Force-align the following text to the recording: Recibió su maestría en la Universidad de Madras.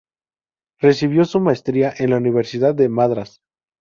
Recibió 0.79 1.25
su 1.25 1.39
maestría 1.39 1.93
en 1.95 2.09
la 2.09 2.17
Universidad 2.17 2.73
de 2.73 2.89
Madras. 2.89 3.43